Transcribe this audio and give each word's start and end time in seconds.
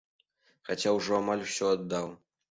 Хаця 0.69 0.93
ўжо 0.95 1.11
амаль 1.17 1.43
усё 1.49 1.69
аддаў. 1.75 2.09